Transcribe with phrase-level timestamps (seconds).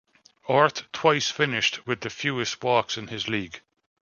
[0.47, 3.61] Orth twice finished with the fewest walks in his league.